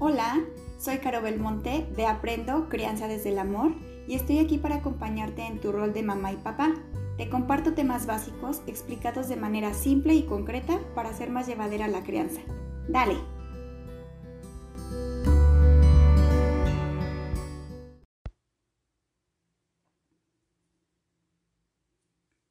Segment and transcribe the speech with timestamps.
[0.00, 0.44] Hola,
[0.78, 3.72] soy Caro Belmonte de Aprendo Crianza desde el Amor
[4.06, 6.72] y estoy aquí para acompañarte en tu rol de mamá y papá.
[7.16, 12.04] Te comparto temas básicos explicados de manera simple y concreta para hacer más llevadera la
[12.04, 12.40] crianza.
[12.88, 13.16] Dale.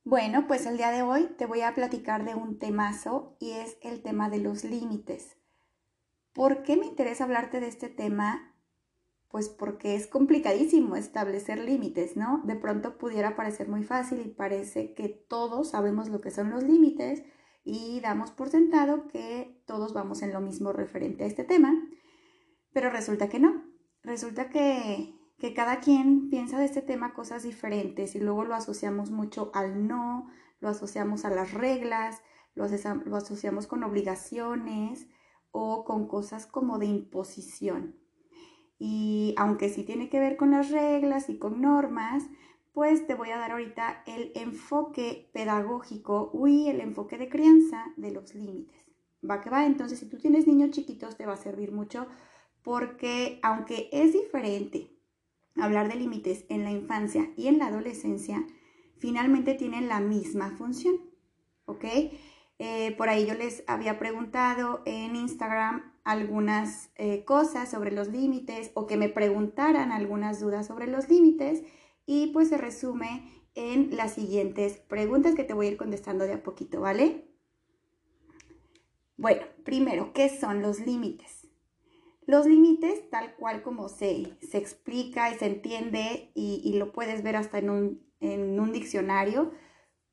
[0.03, 3.77] Bueno, pues el día de hoy te voy a platicar de un temazo y es
[3.81, 5.37] el tema de los límites.
[6.37, 8.53] ¿Por qué me interesa hablarte de este tema?
[9.27, 12.43] Pues porque es complicadísimo establecer límites, ¿no?
[12.45, 16.61] De pronto pudiera parecer muy fácil y parece que todos sabemos lo que son los
[16.61, 17.23] límites
[17.63, 21.73] y damos por sentado que todos vamos en lo mismo referente a este tema,
[22.71, 23.65] pero resulta que no.
[24.03, 29.09] Resulta que, que cada quien piensa de este tema cosas diferentes y luego lo asociamos
[29.09, 32.21] mucho al no, lo asociamos a las reglas,
[32.53, 35.07] lo, asociamos con obligaciones
[35.51, 37.95] o con cosas como de imposición.
[38.79, 42.23] Y aunque sí tiene que ver con las reglas y con normas,
[42.73, 48.11] pues te voy a dar ahorita el enfoque pedagógico y el enfoque de crianza de
[48.11, 48.85] los límites.
[49.27, 52.05] Va que va, entonces si tú tienes niños chiquitos te va a servir mucho
[52.61, 54.91] porque aunque es diferente
[55.55, 58.45] hablar de límites en la infancia y en la adolescencia,
[58.97, 60.97] finalmente tienen la misma función,
[61.65, 61.85] ¿ok?
[62.59, 68.71] Eh, por ahí yo les había preguntado en Instagram algunas eh, cosas sobre los límites
[68.73, 71.63] o que me preguntaran algunas dudas sobre los límites
[72.05, 76.33] y pues se resume en las siguientes preguntas que te voy a ir contestando de
[76.33, 77.27] a poquito, ¿vale?
[79.17, 81.47] Bueno, primero, ¿qué son los límites?
[82.27, 87.35] Los límites, tal cual como se, se explica y se entiende y, lo puedes ver
[87.35, 89.51] hasta en un, en un diccionario,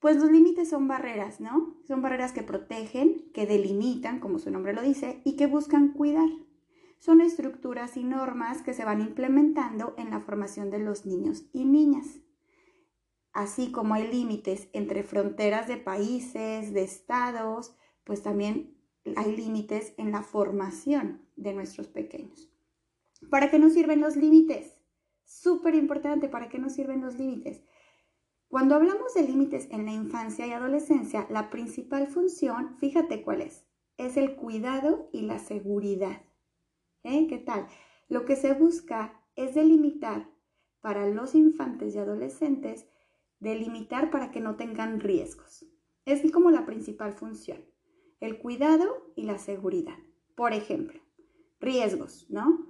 [0.04, 1.78] pues los límites son barreras, ¿no?
[1.88, 6.28] Son barreras que protegen, que delimitan, como su nombre lo dice, y que buscan cuidar.
[6.98, 11.64] Son estructuras y normas que se van implementando en la formación de los niños y
[11.64, 12.18] niñas.
[13.32, 18.76] Así como hay límites entre fronteras de países, de estados, pues también
[19.16, 22.52] hay límites en la formación de nuestros pequeños.
[23.30, 24.76] ¿Para qué nos sirven los límites?
[25.24, 27.62] Súper importante, ¿para qué nos sirven los límites?
[28.54, 33.66] Cuando hablamos de límites en la infancia y adolescencia, la principal función, fíjate cuál es,
[33.96, 36.22] es el cuidado y la seguridad.
[37.02, 37.26] ¿Eh?
[37.26, 37.66] ¿Qué tal?
[38.08, 40.30] Lo que se busca es delimitar
[40.80, 42.86] para los infantes y adolescentes,
[43.40, 45.66] delimitar para que no tengan riesgos.
[46.04, 47.58] Es como la principal función,
[48.20, 49.98] el cuidado y la seguridad.
[50.36, 51.00] Por ejemplo,
[51.58, 52.68] riesgos, ¿no?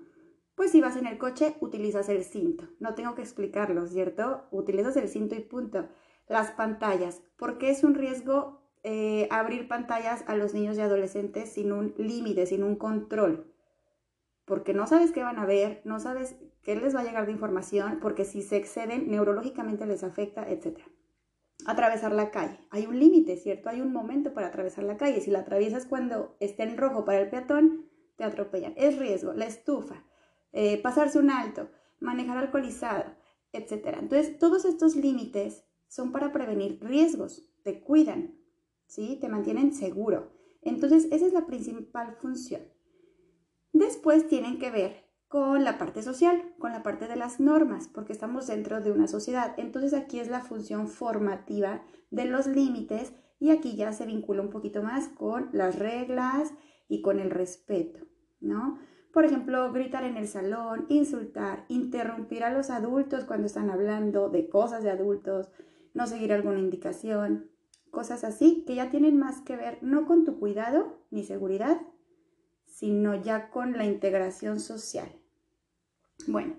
[0.54, 2.68] Pues si vas en el coche, utilizas el cinto.
[2.78, 4.44] No tengo que explicarlo, ¿cierto?
[4.52, 5.88] Utilizas el cinto y punto.
[6.28, 7.22] Las pantallas.
[7.36, 11.94] ¿Por qué es un riesgo eh, abrir pantallas a los niños y adolescentes sin un
[11.98, 13.52] límite, sin un control?
[14.44, 17.32] Porque no sabes qué van a ver, no sabes qué les va a llegar de
[17.32, 20.78] información, porque si se exceden, neurológicamente les afecta, etc.
[21.66, 22.60] Atravesar la calle.
[22.70, 23.70] Hay un límite, ¿cierto?
[23.70, 25.20] Hay un momento para atravesar la calle.
[25.20, 28.74] Si la atraviesas cuando esté en rojo para el peatón, te atropellan.
[28.76, 29.32] Es riesgo.
[29.32, 30.04] La estufa
[30.54, 33.04] eh, pasarse un alto, manejar alcoholizado,
[33.52, 33.96] etc.
[33.98, 38.38] Entonces, todos estos límites son para prevenir riesgos, te cuidan,
[38.86, 39.18] ¿sí?
[39.20, 40.32] Te mantienen seguro.
[40.62, 42.62] Entonces, esa es la principal función.
[43.72, 48.12] Después tienen que ver con la parte social, con la parte de las normas, porque
[48.12, 49.54] estamos dentro de una sociedad.
[49.56, 51.82] Entonces, aquí es la función formativa
[52.12, 56.54] de los límites y aquí ya se vincula un poquito más con las reglas
[56.86, 58.06] y con el respeto,
[58.40, 58.78] ¿no?
[59.14, 64.48] Por ejemplo, gritar en el salón, insultar, interrumpir a los adultos cuando están hablando de
[64.48, 65.52] cosas de adultos,
[65.94, 67.48] no seguir alguna indicación,
[67.92, 71.80] cosas así que ya tienen más que ver no con tu cuidado ni seguridad,
[72.66, 75.12] sino ya con la integración social.
[76.26, 76.56] Bueno,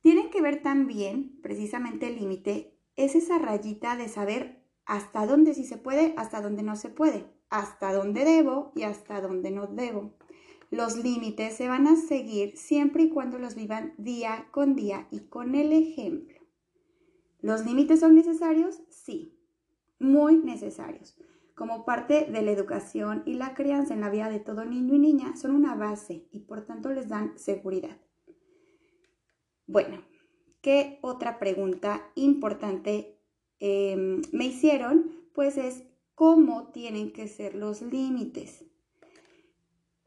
[0.00, 5.62] tienen que ver también, precisamente el límite, es esa rayita de saber hasta dónde sí
[5.62, 10.18] se puede, hasta dónde no se puede, hasta dónde debo y hasta dónde no debo.
[10.70, 15.20] Los límites se van a seguir siempre y cuando los vivan día con día y
[15.20, 16.38] con el ejemplo.
[17.40, 18.82] ¿Los límites son necesarios?
[18.90, 19.38] Sí,
[19.98, 21.16] muy necesarios.
[21.54, 24.98] Como parte de la educación y la crianza en la vida de todo niño y
[24.98, 27.96] niña, son una base y por tanto les dan seguridad.
[29.66, 30.02] Bueno,
[30.60, 33.18] ¿qué otra pregunta importante
[33.58, 35.28] em, me hicieron?
[35.32, 35.84] Pues es
[36.14, 38.64] cómo tienen que ser los límites.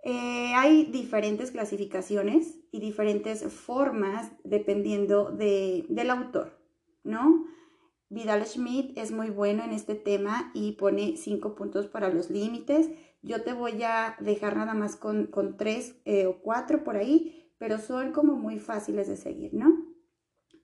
[0.03, 6.59] Eh, hay diferentes clasificaciones y diferentes formas dependiendo del autor,
[7.03, 7.45] ¿no?
[8.09, 12.89] Vidal Schmidt es muy bueno en este tema y pone cinco puntos para los límites.
[13.21, 17.77] Yo te voy a dejar nada más con, tres eh, o cuatro por ahí, pero
[17.77, 19.85] son como muy fáciles de seguir, ¿no?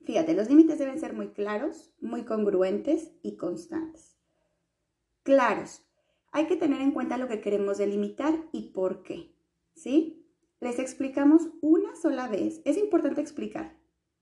[0.04, 4.18] Fíjate, los límites deben ser muy claros, muy congruentes y constantes.
[5.24, 5.87] Claros.
[6.38, 9.34] Hay que tener en cuenta lo que queremos delimitar y por qué,
[9.74, 10.24] ¿sí?
[10.60, 12.62] Les explicamos una sola vez.
[12.64, 13.76] Es importante explicar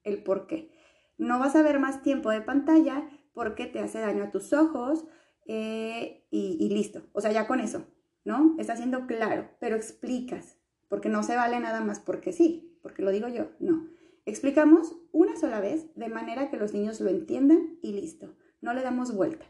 [0.05, 0.71] el por qué.
[1.17, 5.03] No vas a ver más tiempo de pantalla porque te hace daño a tus ojos
[5.45, 7.01] eh, y, y listo.
[7.11, 7.85] O sea, ya con eso,
[8.23, 8.55] ¿no?
[8.59, 10.57] Está siendo claro, pero explicas,
[10.87, 13.89] porque no se vale nada más porque sí, porque lo digo yo, no.
[14.25, 18.33] Explicamos una sola vez de manera que los niños lo entiendan y listo.
[18.61, 19.45] No le damos vuelta.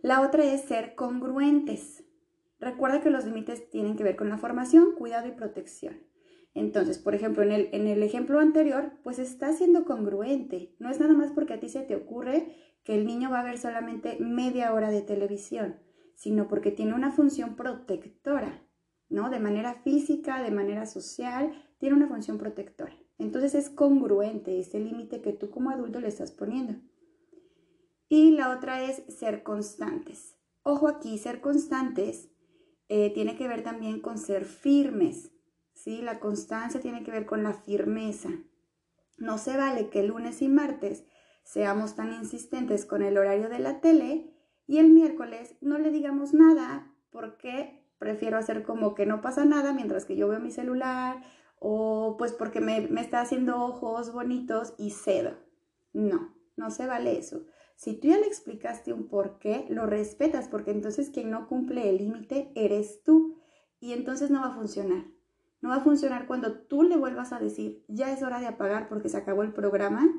[0.00, 2.04] La otra es ser congruentes.
[2.60, 5.96] Recuerda que los límites tienen que ver con la formación, cuidado y protección.
[6.54, 10.76] Entonces, por ejemplo, en el, en el ejemplo anterior, pues está siendo congruente.
[10.78, 12.54] No es nada más porque a ti se te ocurre
[12.84, 15.80] que el niño va a ver solamente media hora de televisión,
[16.14, 18.64] sino porque tiene una función protectora,
[19.08, 19.30] ¿no?
[19.30, 22.96] De manera física, de manera social, tiene una función protectora.
[23.18, 26.74] Entonces es congruente ese límite que tú como adulto le estás poniendo.
[28.08, 30.36] Y la otra es ser constantes.
[30.62, 32.30] Ojo aquí, ser constantes
[32.88, 35.30] eh, tiene que ver también con ser firmes.
[35.74, 36.00] ¿sí?
[36.02, 38.30] La constancia tiene que ver con la firmeza.
[39.16, 41.04] No se vale que lunes y martes
[41.44, 44.34] seamos tan insistentes con el horario de la tele
[44.66, 49.72] y el miércoles no le digamos nada porque prefiero hacer como que no pasa nada
[49.72, 51.22] mientras que yo veo mi celular
[51.58, 55.36] o pues porque me, me está haciendo ojos bonitos y cedo.
[55.92, 57.44] No, no se vale eso.
[57.78, 61.88] Si tú ya le explicaste un por qué, lo respetas porque entonces quien no cumple
[61.88, 63.36] el límite eres tú
[63.78, 65.04] y entonces no va a funcionar.
[65.60, 68.88] No va a funcionar cuando tú le vuelvas a decir, ya es hora de apagar
[68.88, 70.12] porque se acabó el programa,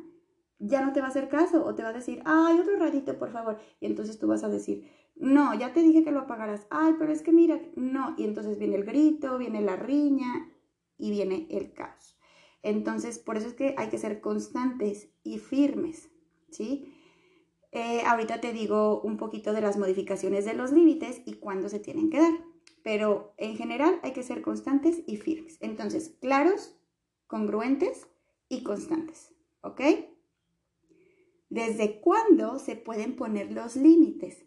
[0.60, 3.20] ya no te va a hacer caso o te va a decir, ay, otro ratito,
[3.20, 3.60] por favor.
[3.82, 6.66] Y entonces tú vas a decir, no, ya te dije que lo apagaras.
[6.70, 8.16] Ay, pero es que mira, no.
[8.18, 10.50] Y entonces viene el grito, viene la riña
[10.98, 12.18] y viene el caos.
[12.64, 16.10] Entonces, por eso es que hay que ser constantes y firmes,
[16.52, 16.96] ¿sí?
[17.72, 21.80] Eh, ahorita te digo un poquito de las modificaciones de los límites y cuándo se
[21.80, 22.50] tienen que dar
[22.84, 25.58] pero en general hay que ser constantes y firmes.
[25.62, 26.76] Entonces, claros,
[27.28, 28.08] congruentes
[28.48, 29.82] y constantes, ¿ok?
[31.50, 34.46] ¿Desde cuándo se pueden poner los límites?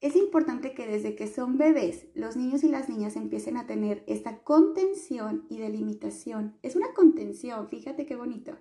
[0.00, 4.02] Es importante que desde que son bebés, los niños y las niñas empiecen a tener
[4.08, 6.58] esta contención y delimitación.
[6.62, 8.58] Es una contención, fíjate qué bonito.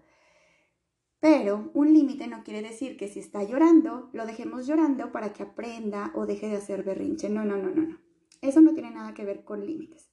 [1.21, 5.44] Pero un límite no quiere decir que si está llorando, lo dejemos llorando para que
[5.44, 7.29] aprenda o deje de hacer berrinche.
[7.29, 8.00] No, no, no, no, no.
[8.41, 10.09] Eso no tiene nada que ver con límites.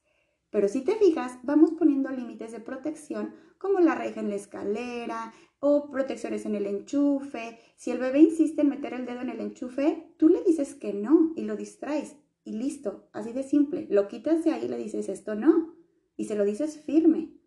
[0.51, 5.33] Pero si te fijas, vamos poniendo límites de protección como la reja en la escalera
[5.61, 7.59] o protecciones en el enchufe.
[7.77, 10.93] Si el bebé insiste en meter el dedo en el enchufe, tú le dices que
[10.93, 13.87] no y lo distraes y listo, así de simple.
[13.91, 15.75] Lo quitas de ahí y le dices esto no
[16.19, 17.38] y se lo dices firme,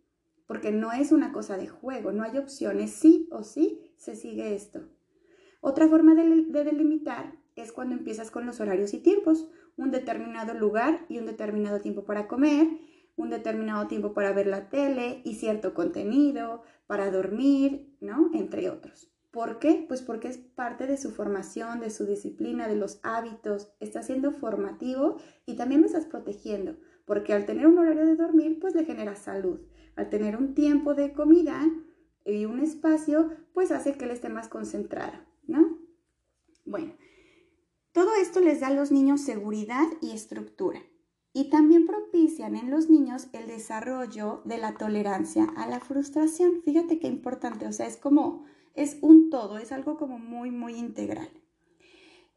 [0.51, 4.53] porque no es una cosa de juego, no hay opciones, sí o sí se sigue
[4.53, 4.81] esto.
[5.61, 10.53] Otra forma de, de delimitar es cuando empiezas con los horarios y tiempos un determinado
[10.53, 12.67] lugar y un determinado tiempo para comer,
[13.15, 18.29] un determinado tiempo para ver la tele y cierto contenido, para dormir, ¿no?
[18.33, 19.09] Entre otros.
[19.31, 19.85] ¿Por qué?
[19.87, 24.33] Pues porque es parte de su formación, de su disciplina, de los hábitos, está siendo
[24.33, 25.15] formativo
[25.45, 26.75] y también lo estás protegiendo,
[27.05, 29.59] porque al tener un horario de dormir, pues le genera salud.
[29.95, 31.69] Al tener un tiempo de comida
[32.25, 35.13] y un espacio, pues hace que él esté más concentrado,
[35.47, 35.77] ¿no?
[36.65, 36.93] Bueno,
[37.91, 40.81] todo esto les da a los niños seguridad y estructura
[41.33, 46.61] y también propician en los niños el desarrollo de la tolerancia a la frustración.
[46.63, 50.75] Fíjate qué importante, o sea, es como, es un todo, es algo como muy, muy
[50.75, 51.29] integral.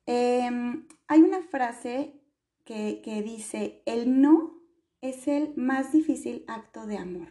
[0.07, 2.21] Em, hay una frase
[2.65, 4.55] que, dice, el no
[5.01, 7.29] es el más difícil acto de amor.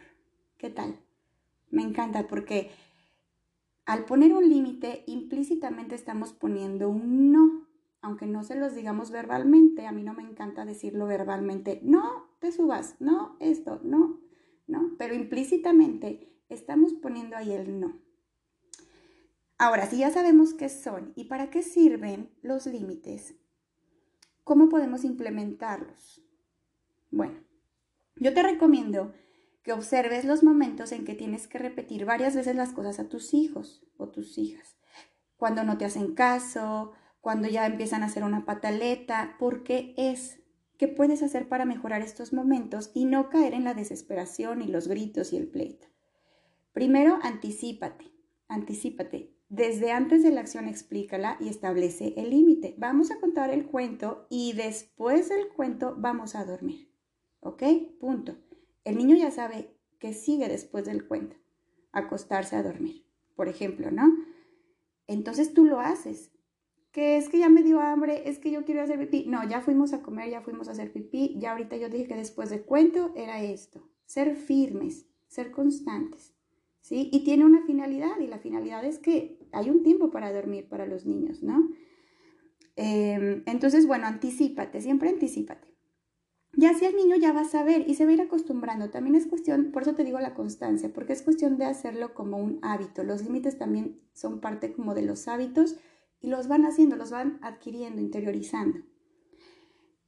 [0.58, 1.00] ¿Qué tal?
[1.70, 2.70] Me encanta porque
[3.84, 7.64] al poner un límite, implícitamente estamos poniendo un no
[8.04, 12.52] aunque no se los digamos verbalmente, a mí no me encanta decirlo verbalmente, no te
[12.52, 14.20] subas, no esto, no,
[14.66, 17.98] no, pero implícitamente estamos poniendo ahí el no.
[19.56, 23.36] Ahora, si ya sabemos qué son y para qué sirven los límites,
[24.44, 26.22] ¿cómo podemos implementarlos?
[27.10, 27.40] Bueno,
[28.16, 29.12] yo te recomiendo
[29.62, 33.34] que observes los momentos en que tienes que repetir varias veces las cosas a tus
[33.34, 34.76] hijos o tus hijas.
[35.36, 40.40] Cuando no te hacen caso, cuando ya empiezan a hacer una pataleta, porque es
[40.76, 44.88] qué puedes hacer para mejorar estos momentos y no caer en la desesperación y los
[44.88, 45.86] gritos y el pleito.
[46.72, 48.12] Primero, anticípate,
[48.48, 49.33] anticípate.
[49.54, 52.74] Desde antes de la acción explícala y establece el límite.
[52.76, 56.90] Vamos a contar el cuento y después del cuento vamos a dormir.
[57.38, 57.62] ¿Ok?
[58.00, 58.36] Punto.
[58.82, 61.36] El niño ya sabe que sigue después del cuento.
[61.92, 63.06] Acostarse a dormir,
[63.36, 64.12] por ejemplo, ¿no?
[65.06, 66.32] Entonces tú lo haces.
[66.90, 69.28] Que es que ya me dio hambre, es que yo quiero hacer pipí.
[69.28, 71.36] No, ya fuimos a comer, ya fuimos a hacer pipí.
[71.38, 73.88] Ya ahorita yo dije que después del cuento era esto.
[74.04, 76.33] Ser firmes, ser constantes.
[76.84, 77.08] ¿Sí?
[77.10, 80.86] Y tiene una finalidad y la finalidad es que hay un tiempo para dormir para
[80.86, 81.70] los niños, ¿no?
[82.76, 85.66] Em, entonces, bueno, anticipate, siempre anticipate.
[86.52, 88.90] Y así el niño ya va a saber y se va a ir acostumbrando.
[88.90, 92.36] También es cuestión, por eso te digo la constancia, porque es cuestión de hacerlo como
[92.36, 93.02] un hábito.
[93.02, 95.76] Los límites también son parte como de los hábitos
[96.20, 98.80] y los van haciendo, los van adquiriendo, interiorizando.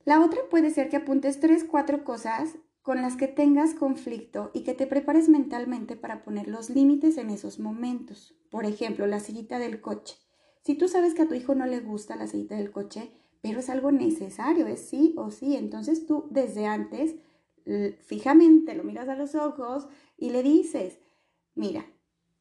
[0.04, 4.62] La otra puede ser que apuntes tres, cuatro cosas con las que tengas conflicto y
[4.62, 8.36] que te prepares mentalmente para poner los límites en esos momentos.
[8.48, 10.14] Por ejemplo, la sillita del coche.
[10.62, 13.10] Si tú sabes que a tu hijo no le gusta la sillita del coche,
[13.42, 17.16] pero es algo necesario, es sí o sí, entonces tú desde antes,
[18.04, 21.00] fijamente lo miras a los ojos y le dices,
[21.56, 21.86] mira,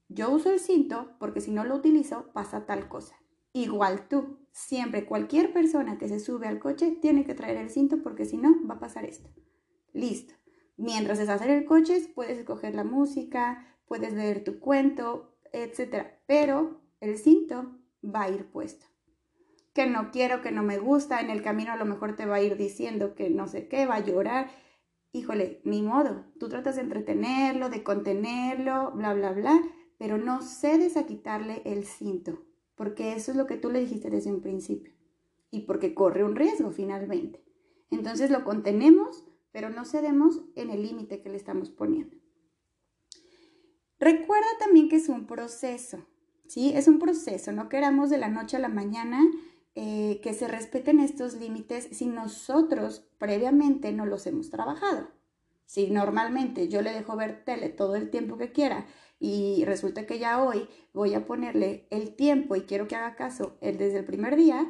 [0.09, 3.15] yo uso el cinto porque si no lo utilizo pasa tal cosa.
[3.51, 8.03] Igual tú, siempre cualquier persona que se sube al coche tiene que traer el cinto
[8.03, 9.31] porque si no va a pasar esto.
[9.95, 10.33] Listo.
[10.75, 16.07] Mientras estás en el coche, puedes escoger la música, puedes leer tu cuento, etc.
[16.27, 18.85] Pero el cinto va a ir puesto.
[19.73, 22.35] Que no quiero, que no me gusta, en el camino a lo mejor te va
[22.35, 24.51] a ir diciendo que no sé qué, va a llorar.
[25.13, 26.25] Híjole, ni modo.
[26.41, 29.61] Tú tratas de entretenerlo, de contenerlo, bla, bla, bla,
[29.97, 32.43] pero no cedes a quitarle el cinto,
[32.75, 34.93] porque eso es lo que tú le dijiste desde un principio
[35.51, 37.41] y porque corre un riesgo finalmente.
[37.91, 39.24] Entonces lo contenemos
[39.55, 42.17] pero no cedemos en el límite que le estamos poniendo.
[43.97, 46.05] Recuerda también que es un proceso,
[46.45, 46.73] ¿sí?
[46.75, 49.21] Es un proceso, no queramos de la noche a la mañana
[49.73, 55.07] eh, que se respeten estos límites si nosotros previamente no los hemos trabajado.
[55.65, 58.85] Si normalmente yo le dejo ver tele todo el tiempo que quiera
[59.21, 63.55] y resulta que ya hoy voy a ponerle el tiempo y quiero que haga caso
[63.61, 64.69] él desde el primer día,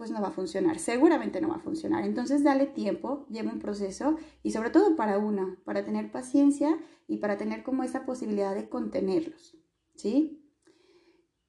[0.00, 2.06] pues no va a funcionar, seguramente no va a funcionar.
[2.06, 7.18] Entonces dale tiempo, lleva un proceso y sobre todo para uno, para tener paciencia y
[7.18, 9.58] para tener como esa posibilidad de contenerlos,
[9.96, 10.42] ¿sí?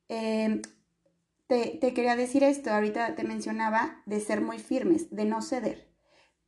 [0.10, 0.62] Em,
[1.48, 5.88] te, quería decir esto, ahorita te mencionaba de ser muy firmes, de no ceder.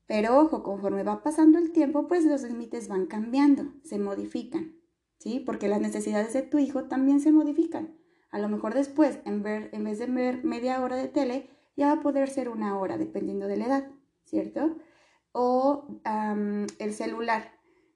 [0.05, 4.75] Pero ojo, conforme va pasando el tiempo, pues los límites van cambiando, se modifican,
[5.19, 5.39] ¿sí?
[5.39, 7.97] Porque las necesidades de tu hijo también se modifican.
[8.29, 11.87] A lo mejor después, en, ver, en vez de ver media hora de tele, ya
[11.87, 13.91] va a poder ser una hora, dependiendo de la edad,
[14.25, 14.77] ¿cierto?
[15.31, 15.87] O
[16.79, 17.51] el celular.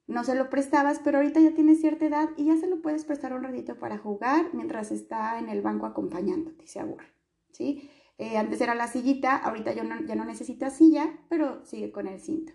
[0.07, 3.03] No se lo prestabas, pero ahorita ya tiene cierta edad y ya se lo puedes
[3.03, 7.13] prestar un ratito para jugar mientras está en el banco acompañándote y se aburre,
[7.51, 7.91] ¿sí?
[8.17, 12.07] Eh, antes era la sillita, ahorita ya no, ya no necesita silla, pero sigue con
[12.07, 12.53] el cinto.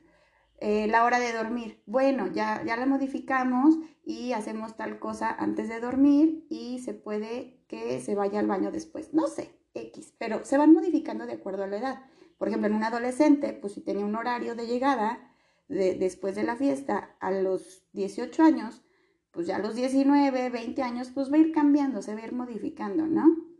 [0.59, 5.69] Eh, la hora de dormir, bueno, ya, ya la modificamos y hacemos tal cosa antes
[5.69, 9.13] de dormir y se puede que se vaya al baño después.
[9.13, 12.03] No sé, X, pero se van modificando de acuerdo a la edad.
[12.39, 15.35] Por ejemplo, en un adolescente, pues si tenía un horario de llegada
[15.69, 18.83] de, después de la fiesta a los 18 años,
[19.31, 22.27] pues ya a los 19, 20 años, pues va a ir cambiando, se va a
[22.27, 23.53] ir modificando, ¿no?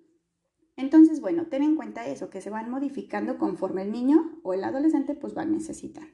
[0.77, 4.65] Entonces, bueno, ten en cuenta eso, que se van modificando conforme el niño o el
[4.65, 6.13] adolescente pues van necesitando.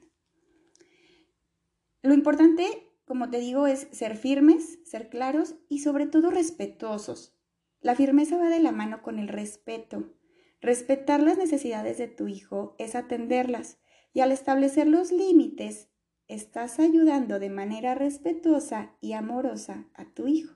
[2.01, 2.63] Lo importante,
[3.05, 7.38] como te digo, es ser firmes, ser claros y sobre todo respetuosos.
[7.81, 10.13] La firmeza va de la mano con el respeto.
[10.61, 13.77] Respetar las necesidades de tu hijo es atenderlas
[14.13, 15.87] y al establecer los límites
[16.27, 20.55] estás ayudando de manera respetuosa y amorosa a tu hijo.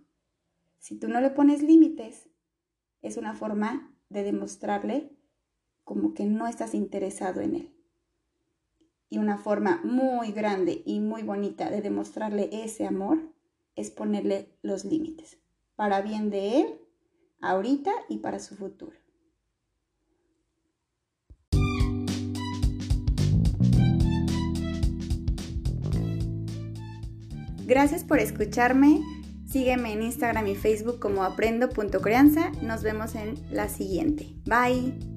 [0.79, 2.29] Si tú no le pones límites,
[3.01, 5.15] es una forma de demostrarle
[5.85, 7.73] como que no estás interesado en él.
[9.09, 13.33] Y una forma muy grande y muy bonita de demostrarle ese amor
[13.75, 15.37] es ponerle los límites,
[15.75, 16.82] para bien de él
[17.43, 18.97] ahorita y para su futuro.
[27.65, 29.01] Gracias por escucharme.
[29.47, 32.51] Sígueme en Instagram y Facebook como aprendo.crianza.
[32.61, 34.35] Nos vemos en la siguiente.
[34.45, 35.12] Bye.